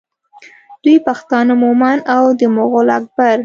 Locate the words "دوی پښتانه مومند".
0.83-2.01